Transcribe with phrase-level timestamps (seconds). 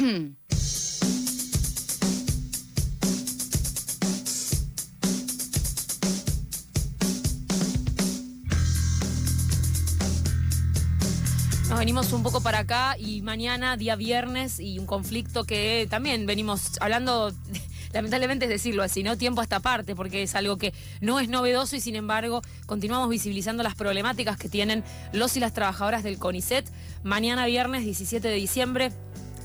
[11.68, 16.24] Nos venimos un poco para acá y mañana, día viernes, y un conflicto que también
[16.24, 17.32] venimos hablando,
[17.92, 19.18] lamentablemente es decirlo así, ¿no?
[19.18, 20.72] Tiempo a esta parte, porque es algo que
[21.02, 24.82] no es novedoso y sin embargo continuamos visibilizando las problemáticas que tienen
[25.12, 26.66] los y las trabajadoras del CONICET.
[27.02, 28.92] Mañana viernes 17 de diciembre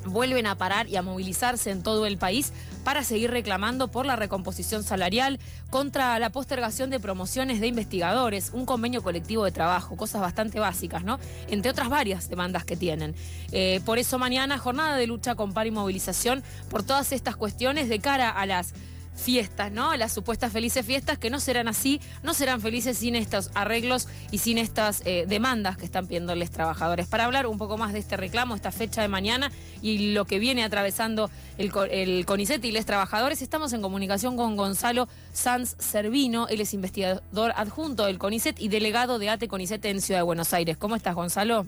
[0.05, 2.53] vuelven a parar y a movilizarse en todo el país
[2.83, 5.39] para seguir reclamando por la recomposición salarial,
[5.69, 11.03] contra la postergación de promociones de investigadores, un convenio colectivo de trabajo, cosas bastante básicas,
[11.03, 11.19] ¿no?
[11.47, 13.15] Entre otras varias demandas que tienen.
[13.51, 17.89] Eh, por eso mañana jornada de lucha con par y movilización por todas estas cuestiones
[17.89, 18.73] de cara a las
[19.15, 19.95] fiestas, ¿no?
[19.95, 24.39] Las supuestas felices fiestas que no serán así, no serán felices sin estos arreglos y
[24.39, 27.07] sin estas eh, demandas que están pidiendo los trabajadores.
[27.07, 29.51] Para hablar un poco más de este reclamo, esta fecha de mañana
[29.81, 34.55] y lo que viene atravesando el, el CONICET y los trabajadores, estamos en comunicación con
[34.55, 40.01] Gonzalo Sanz Servino, él es investigador adjunto del CONICET y delegado de ATE CONICET en
[40.01, 40.77] Ciudad de Buenos Aires.
[40.77, 41.65] ¿Cómo estás, Gonzalo?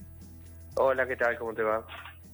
[0.76, 1.38] Hola, ¿qué tal?
[1.38, 1.84] ¿Cómo te va?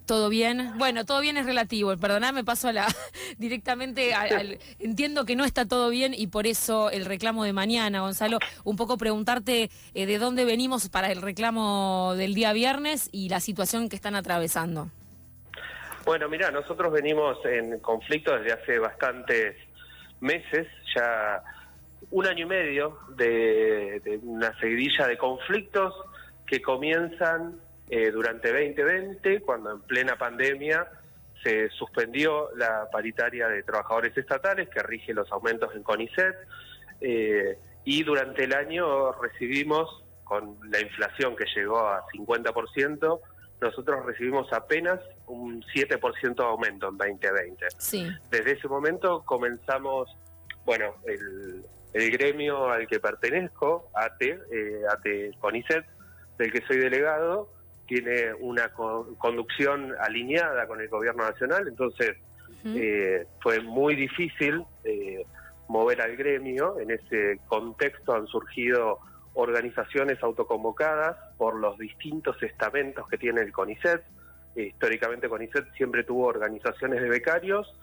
[0.05, 0.73] ¿Todo bien?
[0.77, 1.95] Bueno, todo bien es relativo.
[1.97, 2.87] Perdóname, paso a la
[3.37, 8.01] directamente al, entiendo que no está todo bien y por eso el reclamo de mañana,
[8.01, 13.29] Gonzalo, un poco preguntarte eh, de dónde venimos para el reclamo del día viernes y
[13.29, 14.89] la situación que están atravesando.
[16.05, 19.55] Bueno, mira, nosotros venimos en conflicto desde hace bastantes
[20.19, 21.41] meses, ya
[22.11, 25.93] un año y medio de, de una seguidilla de conflictos
[26.45, 30.87] que comienzan eh, durante 2020, cuando en plena pandemia
[31.43, 36.35] se suspendió la paritaria de trabajadores estatales que rige los aumentos en CONICET,
[37.01, 43.19] eh, y durante el año recibimos, con la inflación que llegó a 50%,
[43.59, 47.65] nosotros recibimos apenas un 7% de aumento en 2020.
[47.77, 48.07] Sí.
[48.29, 50.09] Desde ese momento comenzamos,
[50.65, 51.63] bueno, el,
[52.11, 55.85] gremio al que pertenezco, ATE, eh, ATE CONICET,
[56.37, 57.49] del que soy delegado,
[57.87, 62.15] tiene una conducción alineada con el gobierno nacional, entonces
[62.65, 65.25] eh, fue muy difícil eh,
[65.67, 66.79] mover al gremio.
[66.79, 68.99] En ese contexto han surgido
[69.33, 74.03] organizaciones autoconvocadas por los distintos estamentos que tiene el CONICET.
[74.55, 77.73] históricamente CONICET siempre tuvo organizaciones de becarios,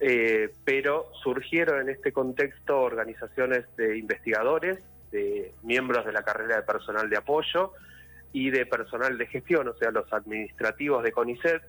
[0.00, 4.78] eh, pero surgieron en este contexto organizaciones de investigadores,
[5.10, 7.72] de miembros de la carrera de personal de apoyo,
[8.32, 11.62] y de personal de gestión, o sea, los administrativos de CONICET,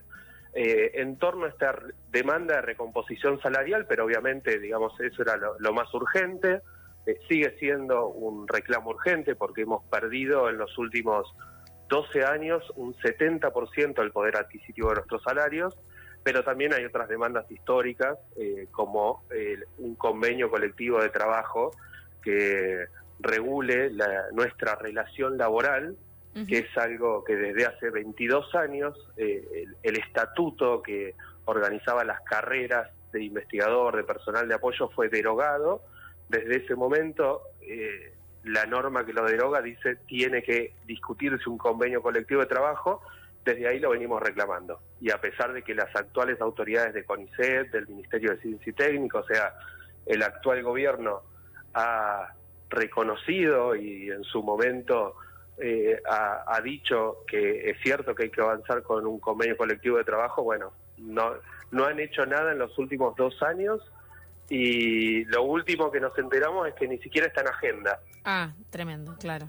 [0.56, 1.76] eh, en torno a esta
[2.12, 6.62] demanda de recomposición salarial, pero obviamente, digamos, eso era lo, más urgente.
[7.08, 11.34] Eh, sigue siendo un reclamo urgente porque hemos perdido en los últimos
[11.90, 15.76] 12 años un 70% del poder adquisitivo de nuestros salarios,
[16.24, 19.24] pero también hay otras demandas históricas, eh, como
[19.80, 21.72] un convenio colectivo de trabajo
[22.22, 22.86] que
[23.20, 23.92] regule
[24.32, 25.98] nuestra relación laboral
[26.48, 31.14] que es algo que desde hace 22 años eh, el, estatuto que
[31.46, 35.84] organizaba las carreras de investigador, de personal de apoyo, fue derogado.
[36.30, 38.14] Desde ese momento, eh,
[38.46, 43.02] la norma que lo deroga dice tiene que discutirse un convenio colectivo de trabajo.
[43.46, 44.80] Desde ahí lo venimos reclamando.
[45.00, 48.74] Y a pesar de que las actuales autoridades de CONICET, del Ministerio de Ciencia y
[48.74, 49.54] Técnica, o sea,
[50.06, 51.22] el actual gobierno
[51.76, 52.34] ha
[52.70, 55.16] reconocido y en su momento
[55.58, 60.04] eh, ha, dicho que es cierto que hay que avanzar con un convenio colectivo de
[60.04, 61.34] trabajo, bueno, no,
[61.72, 63.82] no han hecho nada en los últimos dos años
[64.50, 68.00] y lo último que nos enteramos es que ni siquiera está en agenda.
[68.26, 69.48] Ah, tremendo, claro.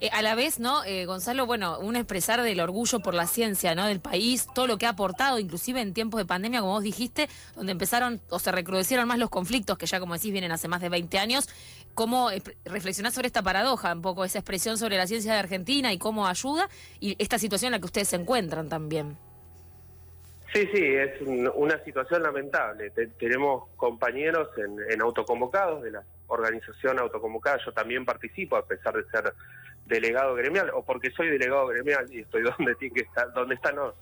[0.00, 1.46] Eh, a la vez, ¿no, eh, Gonzalo?
[1.46, 3.86] Bueno, un expresar del orgullo por la ciencia, ¿no?
[3.86, 7.28] Del país, todo lo que ha aportado, inclusive en tiempos de pandemia, como vos dijiste,
[7.54, 10.80] donde empezaron o se recrudecieron más los conflictos, que ya, como decís, vienen hace más
[10.80, 11.48] de 20 años.
[11.94, 15.92] ¿Cómo eh, reflexionás sobre esta paradoja, un poco esa expresión sobre la ciencia de Argentina
[15.92, 16.68] y cómo ayuda
[16.98, 19.16] y esta situación en la que ustedes se encuentran también?
[20.52, 21.20] Sí, sí, es
[21.54, 22.90] una situación lamentable.
[23.18, 27.58] tenemos compañeros en, en, autoconvocados de la organización autoconvocada.
[27.64, 29.34] Yo también participo, a pesar de ser
[29.86, 33.76] delegado gremial o porque soy delegado gremial y estoy donde tiene que estar, donde están
[33.76, 33.94] los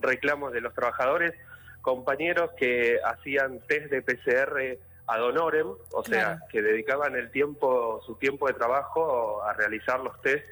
[0.00, 1.34] reclamos de los trabajadores,
[1.82, 8.16] compañeros que hacían test de PCR ad honorem, o sea, que dedicaban el tiempo, su
[8.16, 10.46] tiempo de trabajo a realizar los test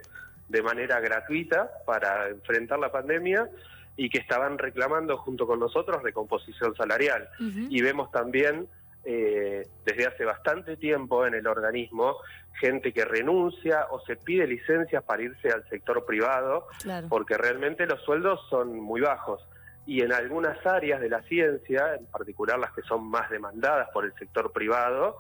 [0.49, 3.51] de manera gratuita para enfrentar la pandemia
[3.97, 7.29] y que estaban reclamando junto con nosotros recomposición salarial.
[7.39, 8.67] Y vemos también
[9.09, 12.17] eh, desde hace bastante tiempo en el organismo
[12.59, 16.67] gente que renuncia o se pide licencias para irse al sector privado,
[17.09, 19.47] porque realmente los sueldos son muy bajos.
[19.89, 24.05] y en algunas áreas de la ciencia, en particular las que son más demandadas por
[24.05, 25.19] el sector privado,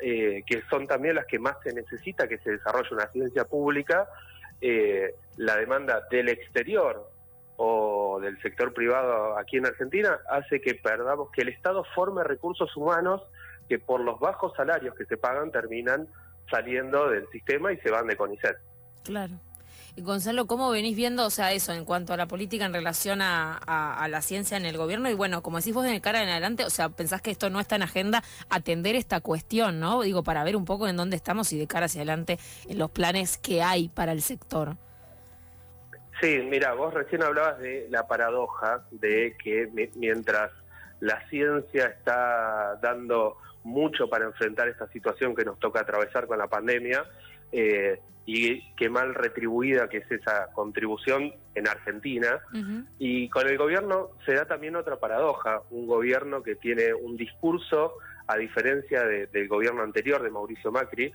[0.00, 4.08] eh, que son también las que más se necesita que se desarrolle una ciencia pública,
[4.60, 7.08] eh, la demanda del exterior
[7.60, 12.74] o del sector privado aquí en Argentina hace que perdamos, que el Estado forme recursos
[12.76, 13.20] humanos
[13.68, 16.08] que por los bajos salarios que se pagan terminan
[16.48, 18.56] saliendo del sistema y se van de CONICET.
[19.04, 19.34] Claro.
[19.96, 23.20] Y Gonzalo, ¿cómo venís viendo, o sea, eso en cuanto a la política en relación
[23.20, 25.10] a, la ciencia en el gobierno?
[25.10, 27.58] Y bueno, como decís vos el cara en adelante, o sea, pensás que esto no
[27.58, 30.02] está en agenda atender esta cuestión, ¿no?
[30.02, 32.38] Digo, para ver un poco en dónde estamos y de cara hacia adelante
[32.68, 34.76] en los planes que hay para el sector.
[36.20, 40.50] Sí, mira, vos recién hablabas de la paradoja de que mientras
[41.00, 46.48] la ciencia está dando mucho para enfrentar esta situación que nos toca atravesar con la
[46.48, 47.04] pandemia,
[47.52, 48.00] eh,
[48.30, 52.40] y qué mal retribuida que es esa contribución en Argentina.
[52.98, 57.94] Y con el gobierno se da también otra paradoja, un gobierno que tiene un discurso,
[58.26, 61.10] a diferencia del gobierno anterior de Mauricio Macri,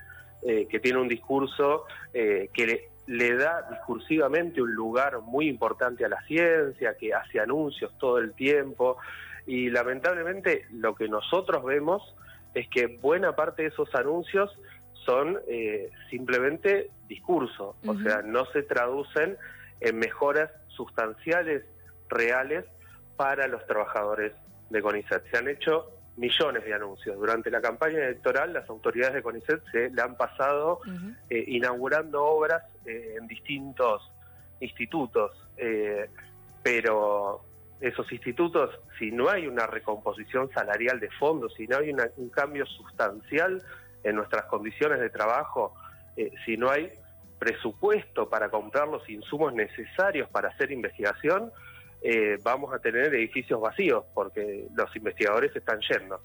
[0.45, 6.06] eh, que tiene un discurso eh, que le, le da discursivamente un lugar muy importante
[6.06, 8.98] a la ciencia, que hace anuncios todo el tiempo,
[9.45, 12.16] y lamentablemente lo que nosotros vemos
[12.54, 14.51] es que buena parte de esos anuncios
[15.06, 19.38] son eh, simplemente discurso, o sea, no se traducen
[19.81, 21.66] en mejoras sustanciales,
[22.10, 22.66] reales,
[23.18, 24.34] para los trabajadores
[24.69, 25.30] de CONICET.
[25.30, 27.18] Se han hecho millones de anuncios.
[27.18, 30.80] Durante la campaña electoral, las autoridades de CONICET se le han pasado
[31.30, 34.12] eh, inaugurando obras eh, en distintos
[34.60, 36.10] institutos, eh,
[36.62, 37.42] pero
[37.81, 42.65] esos institutos, si no hay una recomposición salarial de fondo, si no hay un cambio
[42.65, 43.62] sustancial
[44.04, 45.75] en nuestras condiciones de trabajo,
[46.45, 46.92] si no hay
[47.39, 51.51] presupuesto para comprar los insumos necesarios para hacer investigación,
[52.03, 56.19] eh, vamos a tener edificios vacíos porque los investigadores están yendo.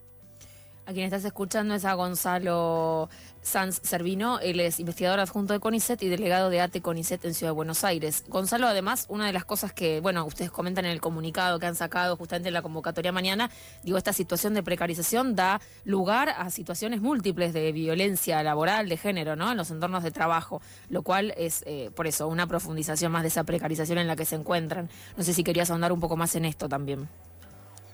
[0.88, 3.10] A quien estás escuchando es a Gonzalo
[3.42, 7.52] Sanz Servino, él es investigador adjunto de CONICET y delegado de ATE CONICET en Ciudad
[7.52, 8.24] de Buenos Aires.
[8.28, 11.74] Gonzalo, además, una de las cosas que, bueno, ustedes comentan en el comunicado que han
[11.74, 13.50] sacado justamente en la convocatoria mañana,
[13.82, 19.36] digo, esta situación de precarización da lugar a situaciones múltiples de violencia laboral, de género,
[19.36, 19.50] ¿no?
[19.50, 23.28] En los entornos de trabajo, lo cual es, eh, por eso, una profundización más de
[23.28, 24.88] esa precarización en la que se encuentran.
[25.18, 27.10] No sé si querías ahondar un poco más en esto también.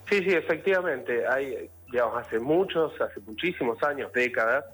[0.09, 1.27] Sí, sí, efectivamente.
[1.27, 4.65] Hay, digamos, hace muchos, hace muchísimos años, décadas,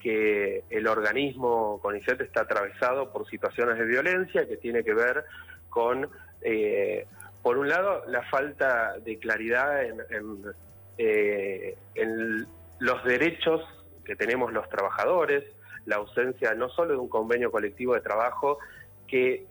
[0.00, 5.24] que el organismo CONICET está atravesado por situaciones de violencia que tiene que ver
[5.68, 6.08] con,
[6.40, 7.06] eh,
[7.42, 10.00] por un lado, la falta de claridad en,
[10.96, 12.46] eh, en
[12.78, 13.62] los derechos
[14.04, 15.44] que tenemos los trabajadores,
[15.86, 18.58] la ausencia no solo de un convenio colectivo de trabajo
[19.06, 19.46] que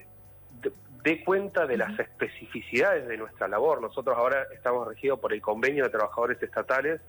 [1.04, 3.82] dé cuenta de las especificidades de nuestra labor.
[3.82, 7.02] Nosotros ahora estamos regidos por el convenio de trabajadores estatales,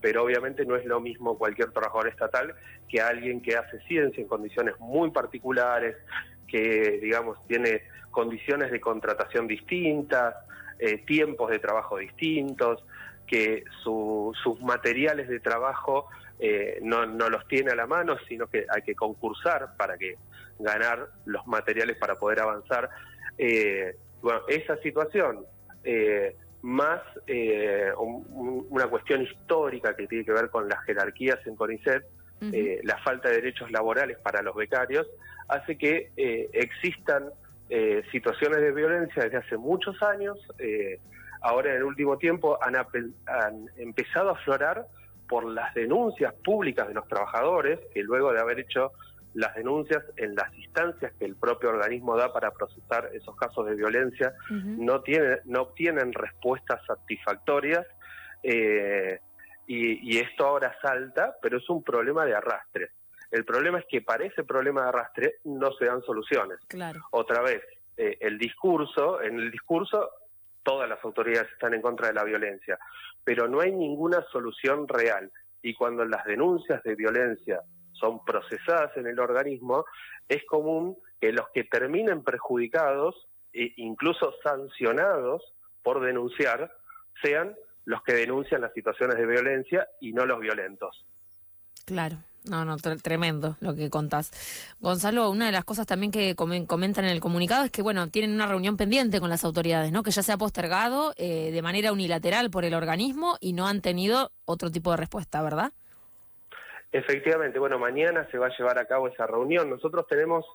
[0.00, 2.54] pero obviamente no es lo mismo cualquier trabajador estatal
[2.88, 5.96] que alguien que hace ciencia en condiciones muy particulares,
[6.48, 10.34] que digamos tiene condiciones de contratación distintas,
[10.78, 12.84] eh, tiempos de trabajo distintos,
[13.26, 16.08] que sus materiales de trabajo
[16.38, 20.16] eh, no, no los tiene a la mano, sino que hay que concursar para que
[20.58, 22.90] ganar los materiales para poder avanzar
[23.38, 25.44] eh, bueno, esa situación,
[25.84, 32.04] eh, más eh, una cuestión histórica que tiene que ver con las jerarquías en CONICET,
[32.82, 35.06] la falta de derechos laborales para los becarios,
[35.48, 36.10] hace que
[36.52, 37.30] existan
[38.10, 40.38] situaciones de violencia desde hace muchos años.
[41.40, 44.86] ahora en el último tiempo han, han empezado a aflorar
[45.28, 48.92] por las denuncias públicas de los trabajadores, que luego de haber hecho
[49.36, 53.74] las denuncias en las instancias que el propio organismo da para procesar esos casos de
[53.74, 57.86] violencia no tiene, no obtienen respuestas satisfactorias
[58.42, 59.20] eh,
[59.66, 62.92] y, esto ahora salta, pero es un problema de arrastre.
[63.30, 66.58] El problema es que para ese problema de arrastre no se dan soluciones.
[66.68, 67.00] Claro.
[67.10, 67.62] Otra vez,
[67.96, 70.08] eh, el discurso, en el discurso
[70.62, 72.78] todas las autoridades están en contra de la violencia,
[73.22, 75.30] pero no hay ninguna solución real.
[75.60, 77.60] Y cuando las denuncias de violencia
[77.98, 79.84] son procesadas en el organismo,
[80.28, 85.42] es común que los que terminen perjudicados e incluso sancionados
[85.82, 86.72] por denunciar
[87.22, 91.06] sean los que denuncian las situaciones de violencia y no los violentos.
[91.84, 92.18] Claro.
[92.48, 94.30] No, no, tremendo lo que contás.
[94.80, 98.32] Gonzalo, una de las cosas también que comentan en el comunicado es que, bueno, tienen
[98.32, 100.04] una reunión pendiente con las autoridades, ¿no?
[100.04, 103.80] Que ya se ha postergado eh, de manera unilateral por el organismo y no han
[103.80, 105.72] tenido otro tipo de respuesta, ¿verdad?
[106.96, 109.68] Efectivamente, bueno, mañana se va a llevar a cabo esa reunión.
[109.68, 110.46] Nosotros tenemos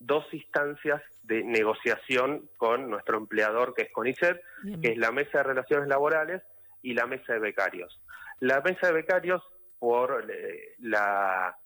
[0.00, 4.40] dos instancias de negociación con nuestro empleador, que es CONICET,
[4.82, 6.42] que es la Mesa de Relaciones Laborales
[6.82, 8.02] y la Mesa de Becarios.
[8.40, 9.40] La Mesa de Becarios,
[9.78, 11.56] por eh, la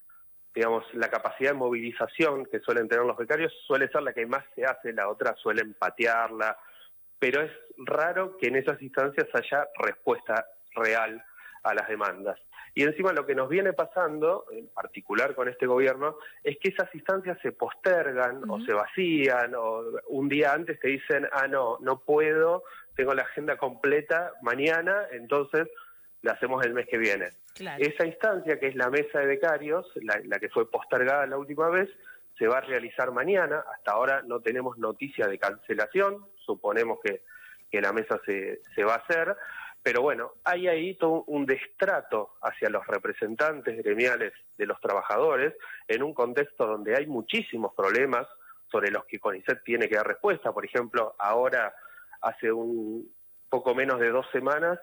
[0.53, 4.43] digamos, la capacidad de movilización que suelen tener los becarios suele ser la que más
[4.55, 6.55] se hace, la otra suele patearla,
[7.17, 10.45] pero es raro que en esas instancias haya respuesta
[10.75, 11.23] real
[11.63, 12.39] a las demandas.
[12.73, 16.93] Y encima lo que nos viene pasando, en particular con este gobierno, es que esas
[16.93, 21.99] instancias se postergan o se vacían o un día antes te dicen, ah, no, no
[21.99, 22.63] puedo,
[22.95, 25.67] tengo la agenda completa mañana, entonces
[26.21, 27.29] la hacemos el mes que viene.
[27.77, 31.89] Esa instancia, que es la mesa de becarios, la, que fue postergada la última vez,
[32.37, 33.63] se va a realizar mañana.
[33.73, 37.21] Hasta ahora no tenemos noticia de cancelación, suponemos que,
[37.69, 39.35] que la mesa se, se va a hacer.
[39.81, 45.53] Pero bueno, hay ahí todo un destrato hacia los representantes gremiales de los trabajadores
[45.87, 48.27] en un contexto donde hay muchísimos problemas
[48.71, 50.51] sobre los que CONICET tiene que dar respuesta.
[50.51, 51.73] Por ejemplo, ahora,
[52.21, 53.09] hace un
[53.49, 54.79] poco menos de dos semanas,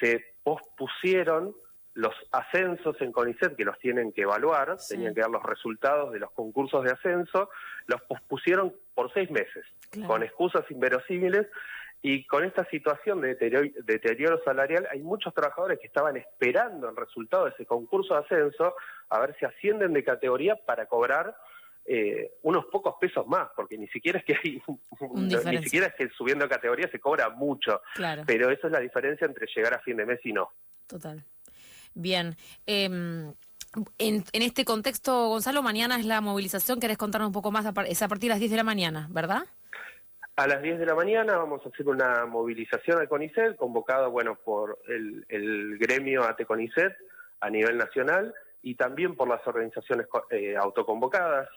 [0.00, 1.54] se pospusieron
[1.94, 6.18] los ascensos en CONICET, que los tienen que evaluar, tenían que dar los resultados de
[6.18, 7.50] los concursos de ascenso,
[7.86, 9.64] los pospusieron por seis meses,
[10.06, 11.46] con excusas inverosímiles,
[12.06, 17.46] y con esta situación de deterioro, salarial, hay muchos trabajadores que estaban esperando el resultado
[17.46, 18.74] de ese concurso de ascenso,
[19.08, 21.34] a ver si ascienden de categoría para cobrar
[21.86, 24.62] eh, unos pocos pesos más, porque ni siquiera es que hay,
[25.14, 27.80] ni siquiera es que subiendo de categoría se cobra mucho,
[28.26, 30.52] pero eso es la diferencia entre llegar a fin de mes y no.
[30.86, 31.24] Total.
[31.94, 32.36] Bien.
[32.66, 33.32] Em,
[33.96, 36.80] en, este contexto, Gonzalo, mañana es la movilización.
[36.80, 37.64] ¿Querés contarnos un poco más?
[37.88, 39.44] Es a partir de las 10 de la mañana, ¿verdad?
[40.36, 44.34] A las 10 de la mañana vamos a hacer una movilización al CONICET, convocado bueno,
[44.34, 46.92] por el, gremio AT CONICET
[47.38, 51.48] a nivel nacional y también por las organizaciones eh, autoconvocadas,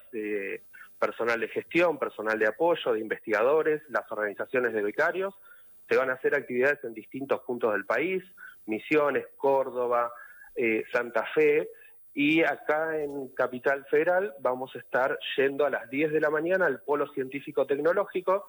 [1.00, 5.34] personal de gestión, personal de apoyo, de investigadores, las organizaciones de becarios.
[5.89, 8.24] Se van a hacer actividades en distintos puntos del país,
[8.67, 10.12] Misiones, Córdoba,
[10.55, 11.67] eh, Santa Fe,
[12.13, 16.65] y acá en Capital Federal vamos a estar yendo a las 10 de la mañana
[16.65, 18.48] al Polo Científico Tecnológico,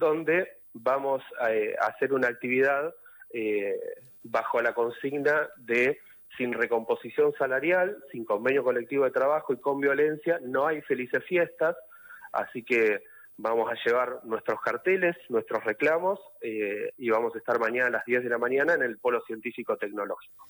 [0.00, 2.92] donde vamos a, eh, hacer una actividad
[4.24, 6.00] bajo la consigna de
[6.36, 11.76] sin recomposición salarial, sin convenio colectivo de trabajo y con violencia, no hay felices fiestas,
[12.32, 13.04] así que
[13.36, 18.04] vamos a llevar nuestros carteles, nuestros reclamos eh, y vamos a estar mañana a las
[18.04, 20.46] 10 de la mañana en el Polo Científico Tecnológico.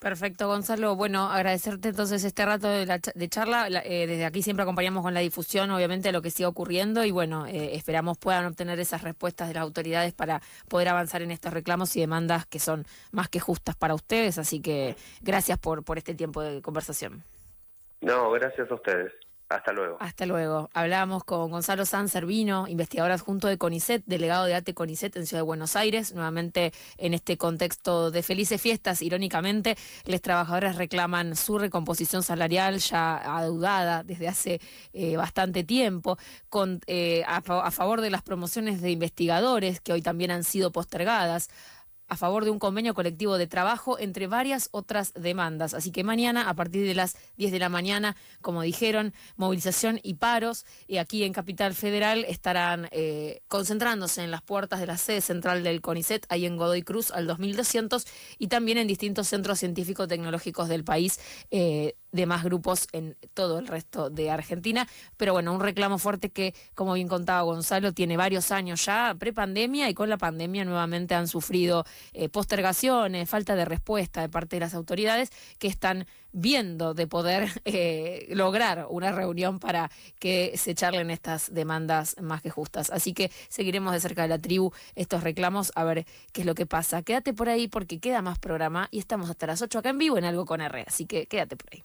[0.00, 0.96] Perfecto, Gonzalo.
[0.96, 3.68] Bueno, agradecerte entonces este rato de, de charla.
[3.84, 7.10] Eh, desde aquí siempre acompañamos con la difusión, obviamente, de lo que sigue ocurriendo y
[7.10, 11.52] bueno, eh, esperamos puedan obtener esas respuestas de las autoridades para poder avanzar en estos
[11.52, 14.38] reclamos y demandas que son más que justas para ustedes.
[14.38, 17.22] Así que gracias por, por este tiempo de conversación.
[18.00, 19.12] No, gracias a ustedes.
[19.50, 19.96] Hasta luego.
[19.98, 20.70] Hasta luego.
[20.74, 25.40] Hablamos con Gonzalo San Servino, investigador adjunto de CONICET, delegado de ATE CONICET en Ciudad
[25.40, 26.14] de Buenos Aires.
[26.14, 29.76] Nuevamente en este contexto de felices fiestas, irónicamente,
[30.06, 34.60] los trabajadores reclaman su recomposición salarial ya adeudada desde hace
[34.92, 36.16] eh, bastante tiempo,
[36.48, 41.48] con, eh, a favor de las promociones de investigadores que hoy también han sido postergadas
[42.10, 45.74] a favor de un convenio colectivo de trabajo, entre varias otras demandas.
[45.74, 50.14] Así que mañana, a partir de las 10 de la mañana, como dijeron, movilización y
[50.14, 50.66] paros.
[50.88, 55.62] Y aquí en Capital Federal estarán eh, concentrándose en las puertas de la sede central
[55.62, 58.04] del CONICET, ahí en Godoy Cruz, al 2200,
[58.38, 61.20] y también en distintos centros científicos tecnológicos del país.
[61.52, 64.86] Eh, de más grupos en todo el resto de Argentina.
[65.16, 69.88] Pero bueno, un reclamo fuerte que, como bien contaba Gonzalo, tiene varios años ya, prepandemia
[69.88, 74.60] y con la pandemia nuevamente han sufrido eh, postergaciones, falta de respuesta de parte de
[74.60, 81.10] las autoridades que están viendo de poder eh, lograr una reunión para que se charlen
[81.10, 82.90] estas demandas más que justas.
[82.90, 86.54] Así que seguiremos de cerca de la tribu estos reclamos a ver qué es lo
[86.54, 87.02] que pasa.
[87.02, 90.18] Quédate por ahí porque queda más programa y estamos hasta las 8 acá en vivo
[90.18, 91.84] en Algo con R, así que quédate por ahí.